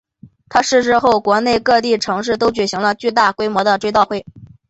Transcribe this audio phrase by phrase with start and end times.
[0.49, 4.25] 他逝世后国内各地城市都举行了大规模的追悼会。